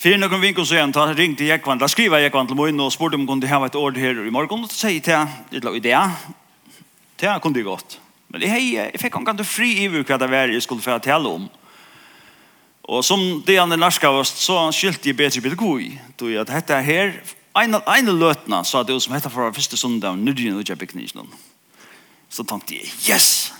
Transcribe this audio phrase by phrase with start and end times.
[0.00, 3.18] Fyrir noen vinkel så igjen, da ringte Jekvann, da skriva Jekvann til morgen og spurte
[3.18, 5.34] om hun kunne ha et ord her i morgen, og så sier jeg til han,
[5.52, 6.04] litt la idea,
[7.20, 7.98] til han kunne det gått.
[8.32, 11.28] Men jeg, jeg fikk han ganske fri i hva det var jeg skulle få tale
[11.28, 11.44] om.
[12.88, 15.92] Og som det han er norsk av oss, så skilte jeg bedre bedre god, i,
[16.16, 17.12] tog at dette her,
[17.60, 21.28] en av løtene sa det jo som heter for første søndag, nudgen og kjøpeknisjonen.
[22.32, 23.50] Så tenkte jeg, yes!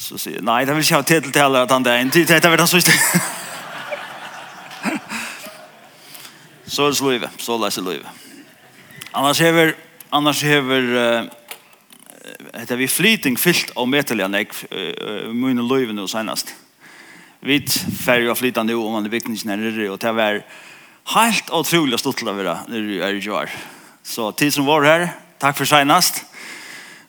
[0.00, 2.14] Så sier jeg, nei, det vil ikke ha tid til at han det er en
[2.14, 3.42] tid til dette vil han så.
[6.74, 7.30] Så er det livet.
[7.38, 8.06] Så leser livet.
[9.14, 9.72] Annars hever,
[10.10, 11.28] annars hever, uh,
[12.58, 16.50] heter vi flyting fyllt av metalliga nek, uh, mine livet nå senast.
[17.44, 17.60] Vi
[18.00, 20.42] färger av flytande nu om man er viktigt när det och det var
[21.04, 23.50] helt otroligt stort att vara när du är i Jvar.
[24.02, 26.24] Så tid som var här, tack för senast.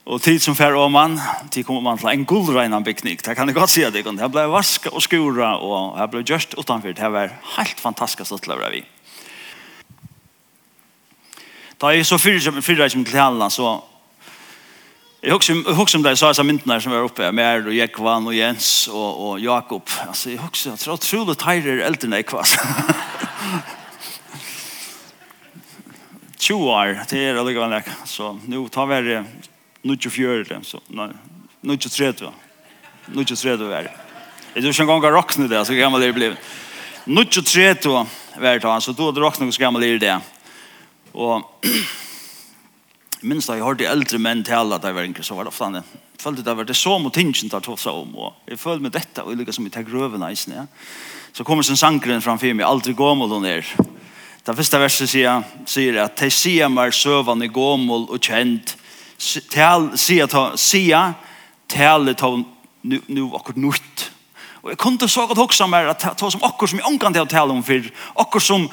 [0.04, 1.20] Och tid som färger om man,
[1.50, 3.18] tid kommer man til en guldreinan byggning.
[3.24, 4.02] Det kan jag gott at det.
[4.02, 6.92] Det blev vaska och skura och det blev just utanför.
[6.92, 8.84] Det var helt fantastiskt stort att vara vid.
[11.80, 13.82] Da jeg så fyrer som som til henne, så
[15.22, 18.36] Jeg husker om det jeg sa disse myndene som var oppe, Mer og Jekvann og
[18.36, 19.90] Jens og, og Jakob.
[20.08, 22.46] Altså, jeg husker jeg tror trolig utrolig teirer eldre enn jeg var.
[26.46, 27.96] 20 år, det er allikevel ikke.
[28.06, 29.24] Så nå tar vi det
[29.82, 31.08] 94, så nei,
[31.64, 32.30] 93.
[33.08, 33.94] 93 var det.
[34.54, 36.38] Jeg tror ikke en gang jeg råkner det, så gammel det er blevet.
[37.06, 37.86] 93
[38.38, 40.35] var det, så da råkner jeg så gammel det er det.
[41.16, 41.42] Og
[43.24, 45.68] minst da jeg hørte eldre menn tale at jeg var enkelt, så var det ofte
[45.70, 45.94] annet.
[46.20, 48.14] Følte det var det så mot tingene tar tog seg om.
[48.16, 50.66] Og jeg følte med dette, og jeg lykker som jeg tar grøvene i ja.
[51.32, 53.64] Så kommer sin sankeren framfor meg, aldri gåmål og ned.
[54.46, 58.76] Det første verset sier, sier at «Te sier meg i gåmål og kjent,
[59.18, 61.14] sier
[61.68, 62.30] tale ta
[62.82, 64.10] nu nu akkurat nutt».
[64.62, 67.22] Og jeg kunne så godt hoksa meg at ta som akkurat som jeg omkant til
[67.22, 68.68] å tale om for akkurat som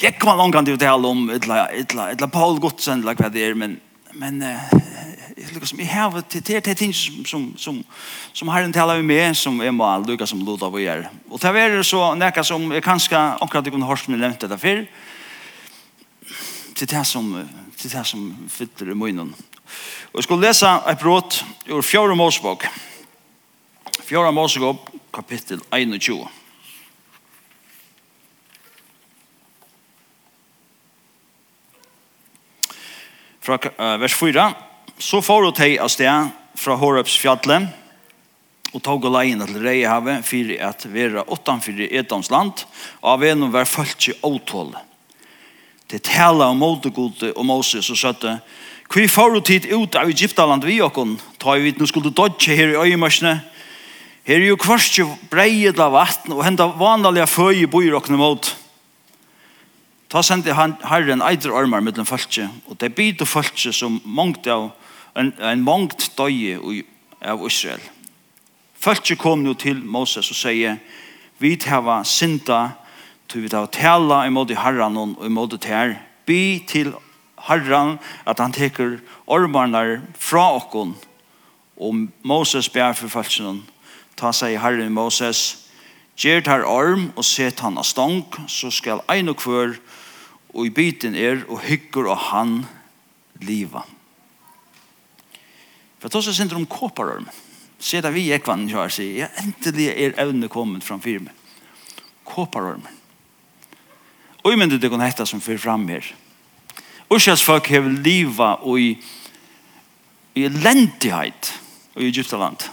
[0.00, 3.54] Jeg kommer langt an til å tale om etla Paul Godsen, eller hva det er,
[3.54, 3.80] men
[4.12, 4.92] men eh
[5.66, 7.84] som jeg har til till till ting som som
[8.32, 11.08] som har en talar med som är må Lucas som Lotta vad gör.
[11.28, 14.58] Och det är så näka som är kanskje akkurat det kunde hörst med nämnt det
[14.58, 14.86] før
[16.74, 19.34] til det som til det som fyller i munnen.
[20.12, 22.66] og jeg skulle lese et brot ur fjärde Mosebok.
[24.04, 26.41] Fjärde Mosebok kapittel 21.
[33.42, 34.46] fra uh, vers 4.
[34.98, 37.68] Så får du teg av sted fra Horebs fjallet,
[38.72, 41.24] og tog og leien til Reihavet, for at være
[41.84, 42.64] i Edoms land,
[43.02, 44.72] og av en og var følt i åtål.
[45.92, 48.38] Det taler om Måtegode og Moses og søtte,
[48.92, 52.52] «Kvi får du tid ut av Egyptaland vi okkon, ta i vidt, nå skulle dodge
[52.52, 53.38] her i øyemørsene,
[54.28, 58.52] her er jo kvarst jo breiet av vatten, og henda vanlige føye bor okkon imot.»
[60.12, 64.66] Ta sendi han, herren eitre armar mellom falskje, og det bytte falskje som mongt av,
[65.16, 66.58] en, en mongt døye
[67.24, 67.80] av Israel.
[68.76, 70.76] Falskje kom nu til Moses og sier,
[71.40, 72.74] vi hava synda,
[73.24, 75.96] tu vi hava tala imot i herran og imot i ter,
[76.28, 76.92] by til
[77.48, 77.96] herran
[78.28, 80.92] at han teker ormarnar fra okkon,
[81.80, 83.62] og Moses ber for falskjen,
[84.20, 85.62] ta seg herren Moses,
[86.20, 89.78] Gjert her orm og set han av stang, så skal ein og kvør
[90.52, 92.62] og i byten er og hyggur og han
[93.42, 93.84] liva.
[95.98, 97.28] For at også synder om kåparorm,
[97.82, 101.32] ser vi ekvann kjør sier, ja, endelig er evne kommet fram firme.
[102.26, 102.84] Kåparorm.
[104.42, 106.06] Og i myndet det kan hette som fyr fram her.
[107.12, 108.92] Ursas folk hev liva og i,
[110.34, 111.52] i elendighet
[111.94, 112.68] og i Egyptaland.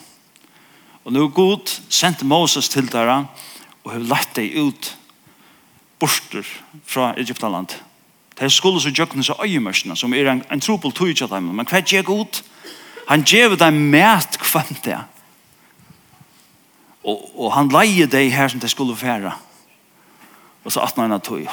[1.04, 3.26] Og nu god sendte Moses til dere
[3.84, 4.94] og hev lagt deg ut
[6.00, 6.48] borster
[6.86, 7.76] fra Egyptaland.
[8.40, 11.52] De skulle så gjøkne seg øyemørsene, som er en, en trobel tog til dem.
[11.56, 12.42] Men hva gjør god?
[13.10, 15.00] Han gjør dem med kvann det.
[17.04, 19.34] Og, og han leier deg her som de skulle fære.
[20.64, 21.48] Og så 18 han tog.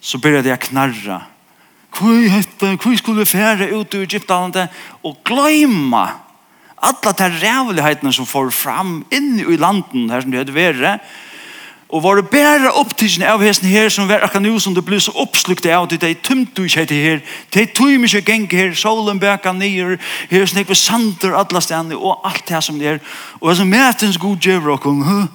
[0.00, 1.22] Så begynte jeg knarra.
[1.92, 4.68] Hvor hette, hvor skulle fære ut i Egyptaland?
[5.04, 6.06] Og glemme
[6.82, 11.04] alla de rævlighetene som får fram inn i landen her som det hadde vært
[11.92, 14.96] og var det bare opptidsen av hesten her som var akkurat nå som det ble
[15.00, 17.18] så oppslukt av det de tømte ikke etter her.
[17.52, 19.98] De tøy mye geng her solen bøka nyer
[20.30, 23.02] her som ikke sander alle stedene og alt det som det er.
[23.40, 25.28] Og det er som mætens god gjør dere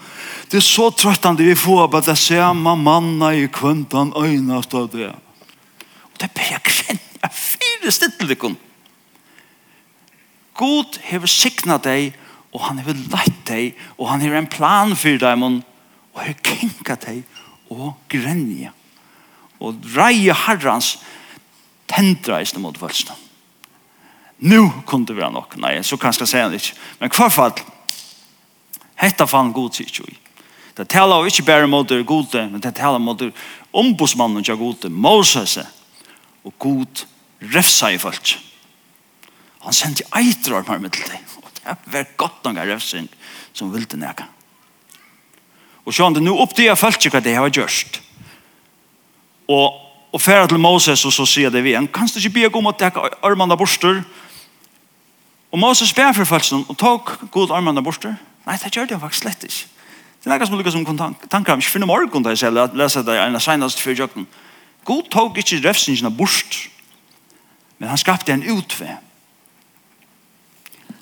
[0.47, 5.11] det er så trøttende vi får på det samme manna i kvøntan øynast av det.
[6.07, 8.57] Og det ber jeg kvinn jeg fyrer kvenna det stedelikon
[10.57, 12.15] God hever sikna deg
[12.53, 15.37] og han hever lett deg og han hever en plan for deg
[16.17, 17.21] og her kinka deg
[17.69, 18.73] og grenja
[19.61, 20.95] og reie herrans
[21.89, 23.15] tendra i mot vølsene.
[24.37, 25.55] Nu kunne det være nok.
[25.57, 26.75] Nei, så kan jeg si han ikke.
[26.99, 27.55] Men hva fall,
[29.01, 30.17] hette fann god sier ikke vi.
[30.77, 33.31] Det taler ikke bare mot det gode, men det taler mot det
[33.73, 35.57] ombudsmannen til gode, Moses,
[36.45, 37.05] og god
[37.41, 38.35] refsa i folk.
[39.65, 43.09] Han sendte eitrar med middel til, og det var godt noen refsing
[43.57, 44.36] som ville nækka.
[45.87, 48.01] Og så han det, nå oppdager folk ikke hva det har gjort.
[49.47, 49.77] Og,
[50.11, 52.81] og færa til Moses, og så sier det vi, han kan ikke be om at
[52.81, 54.01] dekke armene borster.
[55.51, 58.17] Og Moses ber for folk, og tok god armene borster.
[58.47, 59.63] Nei, det gjør det faktisk slett ikke.
[60.23, 62.59] Det er noe som lukkar som kom tanker om, ikke finne morgen da jeg selv,
[62.59, 64.27] at lese det en av senest før jøkken.
[64.83, 66.65] God tok ikke refsingen av borst,
[67.79, 68.97] men han skapte en utvei.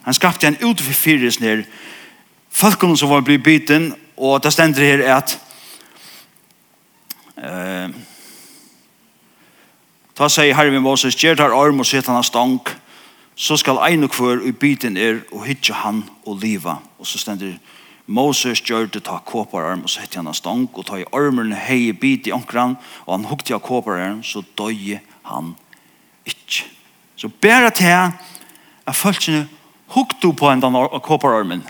[0.06, 1.66] Han skapte en utvei fyrir snir,
[2.54, 5.36] folkene som var blitt biten, og det stender her at
[7.38, 7.90] eh,
[10.16, 12.72] ta seg herre min Moses, gjør tar arm og sitt han av stank,
[13.36, 16.78] så skal ein og kvør i biten er og hitje han og liva.
[17.00, 17.58] Og så stender
[18.08, 21.92] Moses gjør det ta kåpararm og så han av stank og ta i armen hei
[21.92, 25.56] bit i ankran og han hukte av kåpararm så døy han
[26.26, 26.70] ikke.
[27.16, 28.14] Så bæra til
[28.86, 29.48] at følelsene
[29.96, 30.62] hukte på en
[31.02, 31.64] kåpar armen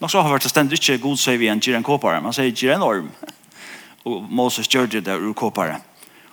[0.00, 2.84] Nog så har vært stendt ikke god sier vi en gyren kåpare, man sier gyren
[2.84, 3.10] orm.
[4.08, 5.76] Og Moses gjør det der ur kåpare.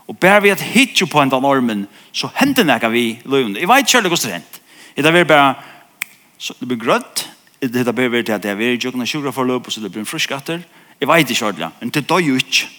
[0.07, 3.57] Og bare vi at hitje på en den ormen, så hender det ikke vi løven.
[3.59, 4.61] Jeg vet ikke hvordan det er hent.
[4.95, 5.55] Det er bare,
[6.37, 7.27] så det blir grønt,
[7.59, 9.81] det er bare til at det er veldig ikke kunne sjukker for løp, og så
[9.83, 10.63] det blir en fruskatter.
[10.99, 12.69] Jeg vet ikke kjærlig, men det dør jo ikke.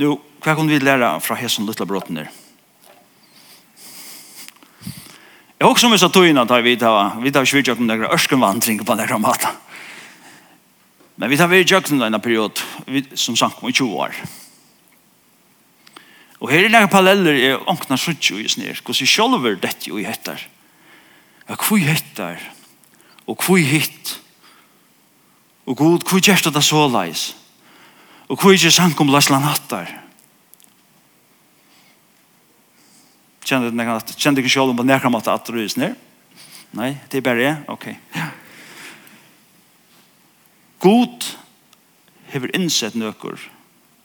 [0.00, 2.32] Nå, hva kan vi lære fra hesson lytte brotten der?
[5.64, 8.82] Jeg husker meg så tog inn at vi tar vi tar svirt jøkken der ørskenvandring
[8.84, 9.54] på den maten.
[11.16, 12.60] Men vi tar vi jøkken denne en period
[13.16, 14.18] som sank om i 20 år.
[16.44, 18.76] Og her er det paralleller i åkna suttjo i snir.
[18.76, 20.44] Hvordan vi sjolver dette jo i hettar.
[21.48, 22.44] Ja, hvor hettar?
[23.24, 24.18] Og hvor hitt?
[25.64, 27.30] Og god, hvor gjerst det så leis?
[28.28, 30.03] Og hvor ikke sank om laslan hattar?
[33.44, 35.94] Kjente du at kjente du selv om på nærkamp at at du er snir?
[36.74, 37.56] Nei, det er bare jeg.
[37.68, 37.86] Ok.
[38.16, 38.28] Ja.
[40.80, 41.28] God
[42.32, 43.38] hever innsett nøkker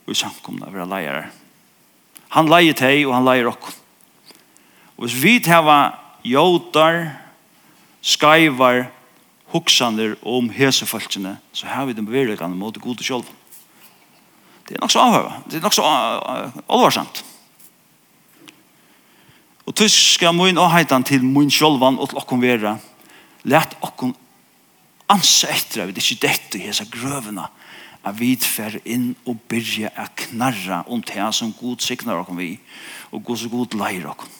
[0.09, 1.29] og samkomna vera leier.
[2.35, 3.73] Han leier teg og han leier okkur.
[4.97, 5.95] Og hvis vi hava
[6.27, 7.15] jåtar,
[8.03, 8.89] skaivar,
[9.49, 13.29] hoksaner om hesefolkene, så har vi den bevegelige mot god og sjolv.
[14.67, 15.41] Det er nok så avhøver.
[15.49, 15.85] Det er nok så
[16.69, 17.23] alvorsamt.
[19.69, 22.73] Og tysk skal mun og heitan til mun sjolvan og til okkom vera.
[23.45, 24.15] Lætt okkom
[25.13, 27.45] ansa etter at vi ikke dette i hese grøvene
[27.99, 32.53] at vi fer inn og byrja a knarra om det som god signar okkom vi
[33.11, 34.33] og god så god leir okkom.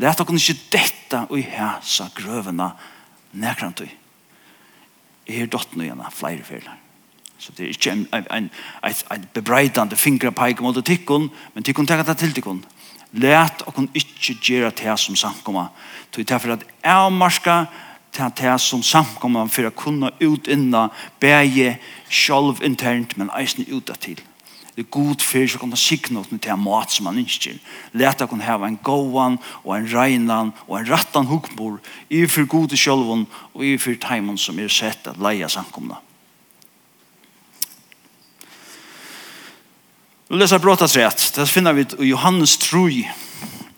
[0.00, 2.72] Læt okkom ikke dette i hese grøvene
[3.36, 3.90] nekrantøy.
[5.28, 6.78] Jeg er dott nå gjennom flere fyrler.
[7.40, 8.50] Så det er ikke en, en, en,
[9.12, 12.64] en bebreidande fingerpeik mot tikkun, men tikkun tenker det til tikkun.
[13.12, 15.68] Læt og kun ikkje gjera det som samkomma.
[16.10, 17.64] Så det er for at avmarska
[18.12, 20.88] til det som samkomma for å kunne utinna
[21.20, 21.78] bæge
[22.10, 24.20] selv internt, men eisne utad til.
[24.76, 27.56] Det er god for å kunne signa ut til mat som man ikkje.
[27.92, 32.46] Læt og kun heva en gåan og en reinan og en rattan hukbor i for
[32.46, 35.98] gode sjølvun og i for teimen som er sett at leia samkomna.
[40.30, 41.32] Vi leser bråttas rett.
[41.34, 42.78] Det finner vi i Johannes 3.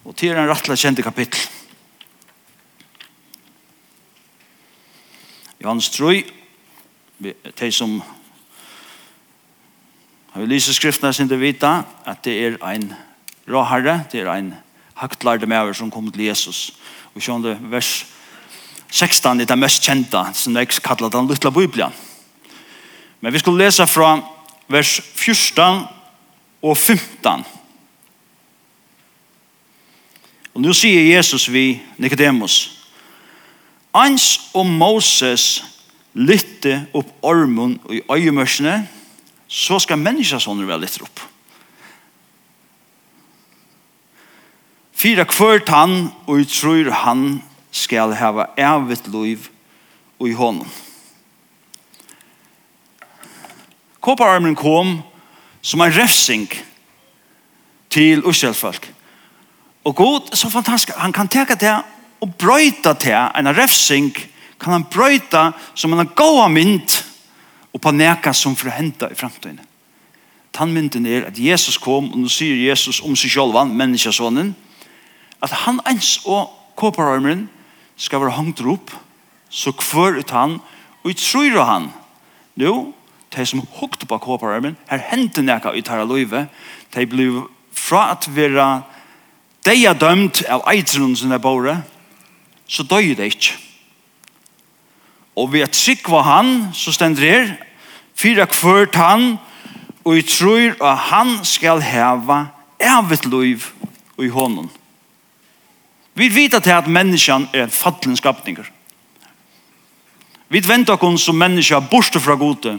[0.05, 1.41] Og til en rettelig kjente kapittel.
[5.63, 6.11] Johannes 3.
[7.57, 7.95] De som
[10.35, 11.71] har vi lyset skriftene sin til vita
[12.05, 12.85] at det er en
[13.49, 14.53] råherre, det er en
[15.01, 16.75] haktlærde medover som kom til Jesus.
[17.15, 18.05] Og sjående vers
[18.91, 21.89] 16 er det mest kjente, som jeg kallar den lytla biblia.
[23.21, 24.19] Men vi skulle lesa fra
[24.69, 26.02] vers 14
[26.63, 27.45] og 15.
[30.55, 32.79] Og nu sier Jesus vi Nicodemus,
[33.93, 35.65] Ans og Moses
[36.13, 38.89] lytte opp ormen i øyemørsene,
[39.49, 41.21] så skal menneskesånden være lytte opp.
[44.93, 47.43] Fyra kvart han, og jeg tror han
[47.73, 49.49] skal hava evigt liv
[50.23, 50.69] i hånden.
[54.03, 55.01] Kåpararmen kom,
[55.63, 56.49] som en refsing
[57.91, 58.93] til Israelfolk.
[59.85, 60.97] Og god, er så fantastisk.
[60.97, 61.75] Han kan teka det
[62.21, 64.15] og brøyta det, en refsing,
[64.61, 67.03] kan han brøyta som en gåa mynd
[67.73, 69.61] og på neka som henta i fremtiden.
[70.53, 74.53] Tannmynden er at Jesus kom, og nå sier Jesus om seg selv, menneskesånen,
[75.43, 77.49] at han ens og kåpararmeren
[77.97, 78.93] skal være hangt opp,
[79.49, 80.59] så kvør ut han,
[81.03, 81.89] og i tror han,
[82.57, 82.93] jo,
[83.37, 86.47] de som hukte på kåpararmen, her hendte nekka i tæra løyve,
[86.95, 88.83] de ble fra at vera
[89.65, 91.77] er dømt av eitrunnen som er båre,
[92.67, 93.57] så døy det ikke.
[95.37, 97.55] Og vi er trygg var han, så stender her,
[98.15, 99.39] fyra kvørt han,
[100.05, 102.47] og jeg tror at han skal heva
[102.83, 103.71] evigt løyv
[104.19, 104.71] i hånden.
[106.15, 108.67] Vi vet at, at menneskene er en fattelig skapninger.
[110.53, 112.77] Vi venter oss som mennesker borte fra gode,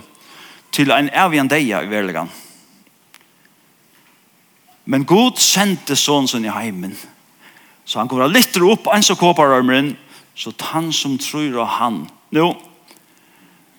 [0.73, 2.31] til en evigen deia i verlegan.
[4.85, 6.95] Men Gud sendte sånn som i heimen.
[7.85, 9.93] Så han kommer litt opp, en som kåper armeren,
[10.35, 11.99] så han som tror av han.
[12.33, 12.47] Nå,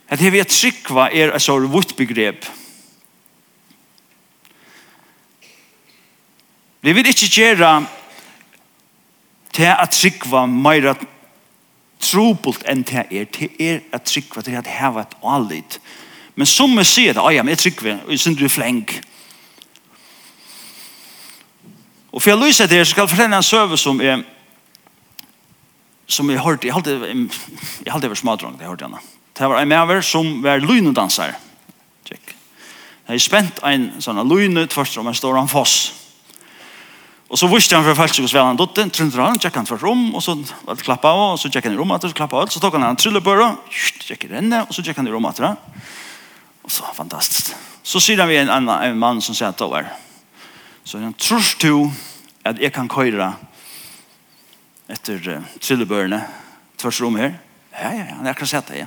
[0.09, 2.47] at det vi er tryggva er et sånt vårt begrep.
[6.85, 7.71] Vi vil ikke gjøre
[9.57, 10.91] til at tryggva mer
[12.05, 13.29] trobult enn til er.
[13.33, 15.79] Til er at tryggva til at heva et allit.
[15.79, 16.03] Til
[16.35, 18.97] Men som vi sier det, ja, men jeg trykker vi, jeg du flenk.
[22.15, 24.23] Og for jeg lyser det, så skal jeg fortelle en søve som er,
[26.07, 26.95] som jeg hørte, jeg halte,
[27.85, 29.03] jeg halte over smadrong, det hørte jeg nå.
[29.35, 31.35] Det var en medover som var lynedanser.
[32.07, 32.35] Tjekk.
[33.09, 35.93] Jeg spent en sånn lyne tvørst om en stor han foss.
[37.35, 39.91] Og så visste han for falsk hos vel han dotter, trunter han, tjekk han tvørst
[39.91, 40.37] om, og så
[40.85, 42.87] klappa av, og så tjekk han i rommet, og så klappa av, så tok han
[42.87, 43.49] en trullebøra,
[44.07, 45.41] tjekk i renne, og så tjekk han i rommet,
[46.65, 47.57] Og så fantastiskt.
[47.83, 49.93] Så ser vi en annan en man som sier at det var.
[50.85, 51.91] Så han tror du
[52.43, 53.35] att jag kan köra
[54.89, 56.25] efter uh, trillebørene
[56.77, 57.39] tvers rom här.
[57.73, 58.79] Ja, ja, ja, jag akkurat sett det.
[58.79, 58.87] Ja.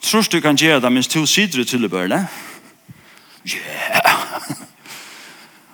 [0.00, 2.26] Tror du kan gjøre det minst två sider i trillebörne?
[3.44, 4.12] Yeah.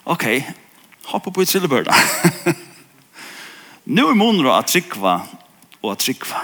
[0.04, 0.54] Okej.
[1.04, 1.92] Hopp Hoppa på i trillebørene.
[3.84, 5.20] nu er månader å trykva
[5.80, 6.42] och att trykva.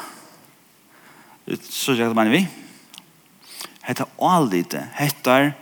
[1.62, 2.46] Så jag mener vi
[3.86, 5.52] hetta allite, hettar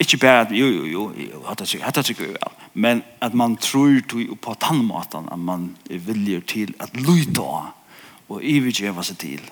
[0.00, 2.36] ikke bare at jo, jo, jo, jo hetta sikkert, hetta vel,
[2.72, 7.72] men at man tror til på tannmaten at man er viljer til at lyta
[8.30, 9.42] og ivigjeva seg til.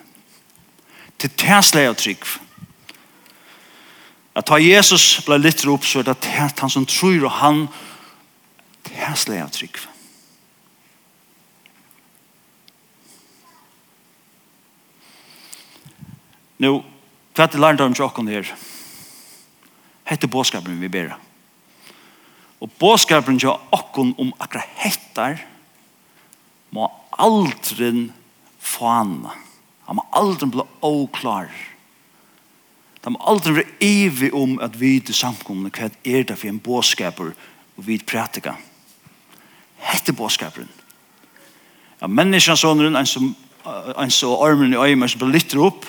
[1.19, 2.25] Til tæsle og trygg.
[4.39, 7.65] At ta Jesus ble litt opp så er det han som tror og han
[8.87, 9.81] tæsle og trygg.
[16.59, 16.73] Nå,
[17.39, 18.49] Hva er det lærte om tjokken her?
[20.11, 21.13] Hette båskapen vi ber.
[22.59, 25.37] Og båskapen til åkken om akkurat hettar
[26.75, 28.09] må aldri
[28.59, 29.37] fana.
[29.87, 31.53] Han må aldri bli åklar.
[33.05, 36.59] Han må aldri bli evig om at vi til samkomne hva er det for en
[36.59, 38.57] båskaper og vi prætika.
[39.79, 40.67] Hette båskapen.
[42.03, 43.31] Ja, menneskensåneren, en som,
[43.95, 45.87] en så armen i øyne, som blir litt opp,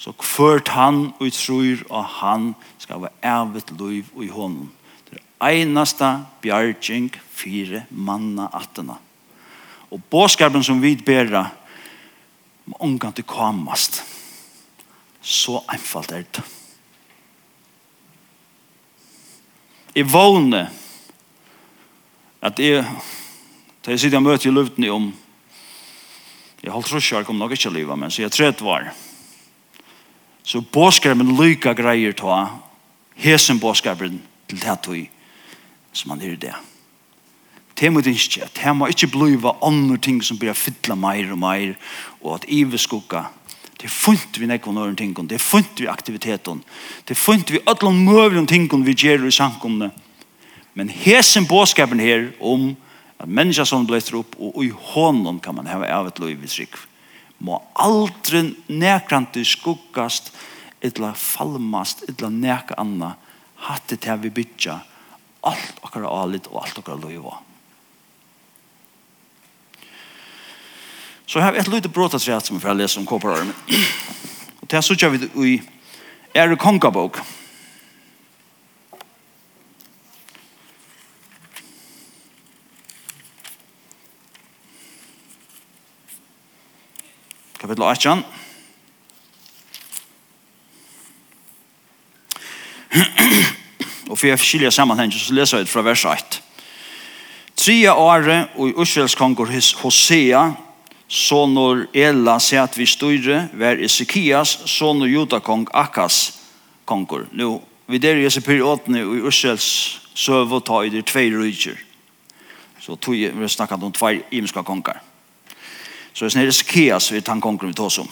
[0.00, 4.70] Så kvørt han og tror og han skal være evet liv og i hånden.
[5.10, 6.08] Det er eneste
[6.40, 8.96] bjergjeng fire manna attena.
[9.90, 11.50] Og båskarpen som vi bærer
[12.64, 14.00] må omgang til kamast.
[15.20, 16.44] Så einfalt er det.
[19.94, 20.70] Jeg vågner
[22.40, 22.84] at jeg
[23.80, 25.06] Da jeg sitter og møter i luften om
[26.62, 28.92] jeg har holdt jeg kom nok ikke livet, men så jeg tredje var.
[30.42, 32.48] Så båskapen lyka greier ta
[33.20, 35.08] hesen båskapen til tattoi
[35.92, 36.54] som han er det.
[37.80, 38.48] Det må det ikke.
[38.54, 41.76] Det må ikke bliva andre ting som blir fytla mer og mer,
[42.20, 43.24] og at ive skukka,
[43.80, 46.62] Det er funnet vi nekvann noen ting, Det er funnet vi aktiviteten.
[47.08, 49.90] Det er funnet vi alle møvlige ting vi gjør i samkomne.
[50.74, 52.76] Men hesen båskapen her om
[53.18, 56.46] at mennesker som blir opp og i hånden kan man hava av et liv i
[56.46, 56.76] trygg
[57.40, 60.30] må aldri nekrandi skuggast
[60.84, 63.14] illa falmast, illa neka anna.
[63.66, 64.78] Hatt det vi bytja
[65.40, 67.38] alt okkar alit og alt okkar loiva
[71.30, 73.54] Så her er et lite brotatræt som vi får lese om kåpararmen
[74.60, 75.60] og det er så vi i
[76.34, 77.20] er kongabok
[87.70, 88.24] kapitel 18.
[94.10, 96.40] og for jeg skiljer sammenheng, så leser jeg det fra vers 8.
[97.54, 99.52] Tria åre og i Israels konger
[99.84, 100.52] Hosea,
[101.06, 106.40] sonur Ela sett vi styre, ver Ezekias, sonur Judakong Akas
[106.84, 107.28] kongur.
[107.30, 111.78] Nå, vi der i disse periodene i Israels søv og ta i de tvei rydger.
[112.80, 115.09] Så tog vi snakket om tvei imenska kongar.
[116.14, 118.08] Så det er Skias vi han konger vi tås om.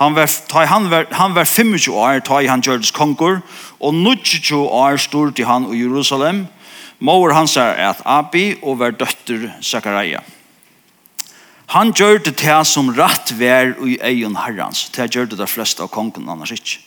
[0.00, 0.30] Han var,
[0.66, 3.42] han var, han var 25 år, ta i han gjørdes konger,
[3.80, 6.46] og 22 år stod til han i Jerusalem.
[6.98, 10.20] Mår hans er et Abi og var døtter Zakaria.
[11.70, 14.88] Han gjør det til som rett vær i egen herrens.
[14.90, 16.80] Det gjør det de fleste av kongen annars ikke.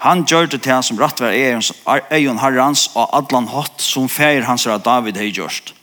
[0.00, 1.44] Han gjør det til som rett vær i
[2.16, 5.74] egen herrens og adlan hatt som feir hans er David hei gjørst.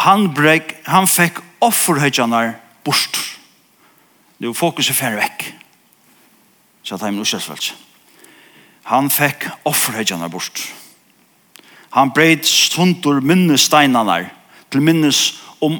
[0.00, 2.54] Han, brek, han fikk offerhøytjanar
[2.84, 3.18] bort.
[4.40, 5.44] Nu fokuset færre vekk.
[6.82, 7.72] Så at han er.
[8.88, 10.62] Han fikk offerhøytjanar bort.
[11.90, 14.30] Han breit stundur minnesteinarnar
[14.70, 15.76] til minnes om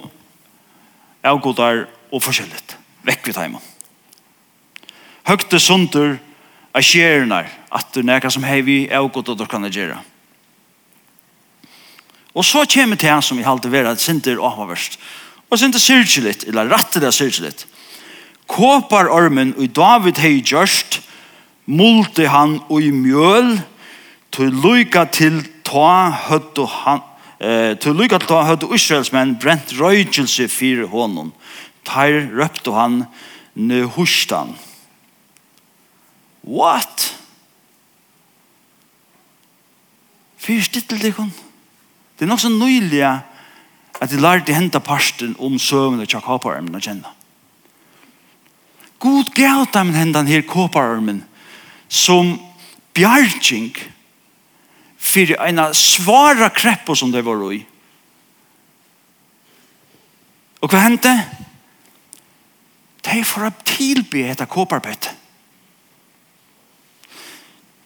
[1.22, 2.76] avgodar og forskjellet.
[3.06, 3.62] Vekk vi taimun.
[5.24, 6.18] Høgte sundur
[6.74, 10.00] av skjernar at du nekka som hei vi avgodar og kan gjera.
[12.34, 14.99] Og så kommer det han som vi halte vera sinter og avhverst.
[15.50, 17.66] Og sinter syrkjelit, eller rattet det syrkjelit.
[18.50, 21.00] Kåpar ormen og David hei gjørst,
[21.66, 23.58] multe han og i mjøl,
[24.30, 27.02] til lyka til ta høttu han,
[27.40, 31.32] eh, til lyka til ta Israels Israelsmenn brent røykelse fyrir honum.
[31.84, 33.04] Teir røpte han
[33.54, 34.54] nehushtan.
[36.46, 37.14] What?
[40.38, 41.32] Fyrst til deg hon.
[42.20, 46.82] Det er nok så nøylig at de lærte henta parsten om søvnene til kåpararmen og
[46.84, 47.12] kjenne.
[49.00, 51.22] God gav dem hendan her kåpararmen
[51.88, 52.34] som
[52.92, 53.72] bjergjeng
[55.00, 57.64] fyrir en svara kreppo som det var i.
[60.60, 61.16] Og hva hendte?
[63.00, 65.14] De får tilby etter kåparpett.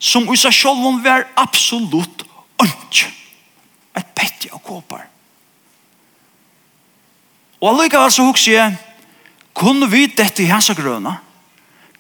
[0.03, 2.27] Som i seg sjálfum var absolutt
[2.59, 3.21] ønskjøk
[4.45, 5.07] ikke av kåpar.
[7.61, 8.75] Og allikevel så hukser jeg,
[9.55, 11.19] kunne vi dette i hans grøna?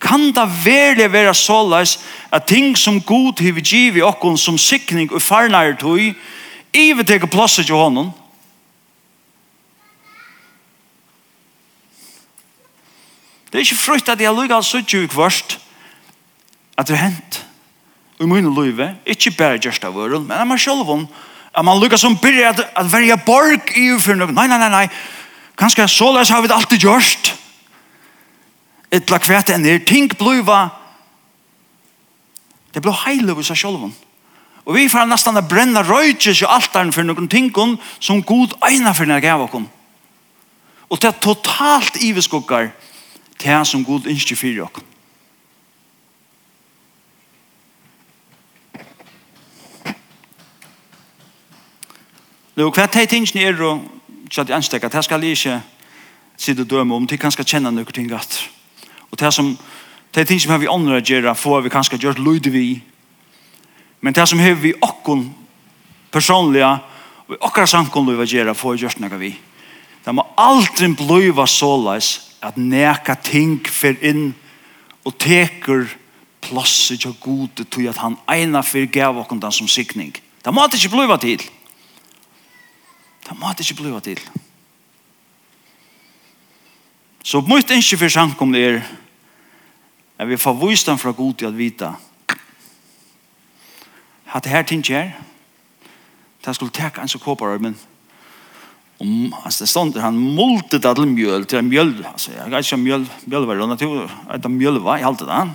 [0.04, 1.96] Kan det verlig være såleis
[2.34, 5.98] at ting som god har givet okkon som sikning og farnare tog,
[6.74, 8.10] i vi teker plasset til hånden?
[13.48, 15.60] Det er ikke frukt at jeg lukker så ikke kvart
[16.76, 17.46] at det er hent.
[18.18, 21.06] Og i mine løyve, ikke bare gjørst av øren, men jeg må selv om
[21.54, 24.32] at man lukkar som byrja at, at verja borg i for noe.
[24.34, 24.86] Nei, nei, nei, nei.
[25.58, 27.30] Kanskje såleis har vi det alltid gjørst.
[28.94, 30.66] Etla kvært enn er ting bluva.
[32.74, 33.94] Det blå heile hos seg sjolvun.
[34.64, 37.52] Og vi får nesten å brenne røyges i altaren for noen ting
[38.00, 39.68] som god eina for nær gav okkom
[40.88, 42.70] Og det er totalt iveskukkar
[43.38, 44.93] til han som god innskje fyrir okkom
[52.54, 53.82] Nå, hva er tingene er og
[54.24, 55.60] ikke at jeg anstekker, det skal ikke
[56.36, 58.50] sitte og døme om, det kan skal kjenne noen ting at.
[59.10, 59.56] Og det som,
[60.14, 62.82] det er ting som har vi andre gjøre, får vi kanskje gjort lyd vi.
[64.00, 65.18] Men det som har vi och
[66.10, 66.78] personlige,
[67.28, 69.34] og okker samkom vi göra får vi gjort noe vi.
[70.04, 74.34] Det må aldri bliva såleis at neka ting fer inn
[75.04, 75.88] og teker
[76.40, 80.12] plass i god til at han eina för gav och den som sikning.
[80.44, 81.38] Det må alltid ikke bliva til.
[81.38, 81.63] Det
[83.24, 84.20] Det må ikke bli til.
[87.24, 88.82] Så mye ikke for samkomne er
[90.18, 91.94] at vi får vise fra god til å vite
[94.34, 95.14] at det her ting er.
[96.44, 97.76] Det skulle teka en så kåpar men
[99.00, 102.66] om altså det stod han multe det til mjøl til en mjøl altså jeg vet
[102.66, 105.50] ikke om mjøl mjøl var det natur at mjöl var i alt det der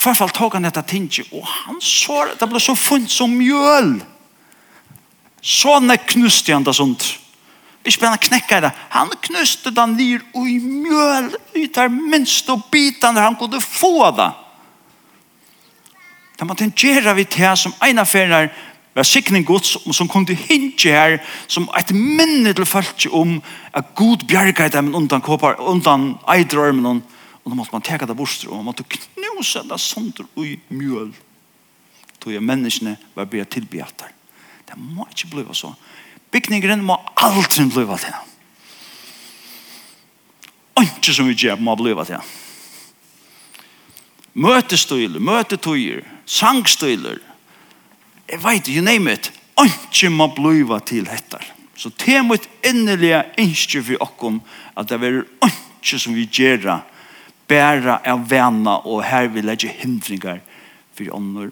[0.00, 3.98] hvert fall tok han dette ting og han så det ble så funnet som mjøl
[5.44, 7.04] Så han knuste han det sånt.
[7.84, 8.70] Ikke bare han det.
[8.90, 14.10] Han knuste det ned og i mjøl i her minst og bitene han kunne få
[14.16, 14.30] det.
[16.38, 18.48] Da man tenker vi til som en affærer
[18.94, 23.42] var sikning gods som kom til hinje her som et minne til folk om
[23.74, 27.02] at god bjerget dem undan kåpar, undan eidrørmen og
[27.44, 31.12] og då man teka det bort og man måtte knuse det sånt i mjøl.
[32.20, 34.08] Tog jeg menneskene var börja tillbeatar.
[34.74, 35.70] Det må ikke bli så.
[36.34, 38.16] Bygningen må aldri bli til.
[40.82, 42.32] Ikke som vi gjør må bli til.
[44.34, 47.20] Møtestøyler, møtetøyer, sangstøyler.
[48.30, 49.30] Jeg vet, you name it.
[49.62, 51.38] Ikke må bli til dette.
[51.76, 54.40] Så det er mitt innerlige ønske for oss
[54.76, 56.80] at det er ikke som vi gjør
[57.46, 60.40] bæra av vana og her vil legge hindringar
[60.94, 61.50] for ånder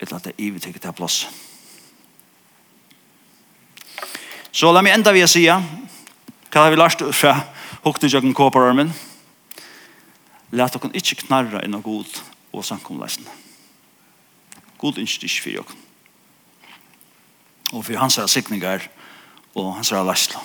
[0.00, 1.30] etter at det er ivetekket av plassen.
[4.58, 7.36] Så la meg enda vi si hva har vi lært fra
[7.84, 8.88] hukte jøkken kåpararmen?
[10.50, 12.18] Læt dere ikke knarra inn av god
[12.50, 13.28] og samkomleisen.
[14.82, 15.78] God ønsker ikke for jøkken.
[17.70, 18.88] Og for hans er sikninger
[19.54, 20.42] og hans er leisla.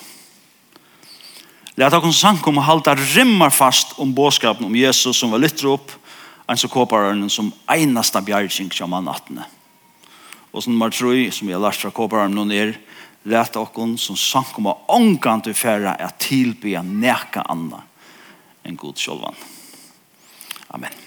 [1.74, 5.90] Læt dere samkom og halda rimmar fast om båskapen om Jesus som var lytter opp,
[6.46, 9.48] en så kåpararmen som einasta bjergjeng kjaman attene.
[10.54, 12.93] Og som man tror, som vi har lært fra kåpararmen, er, er
[13.24, 17.80] Læt okkon som sankum av ångan til færa er tilbya neka anna
[18.64, 19.36] enn god sjolvan.
[20.76, 21.03] Amen.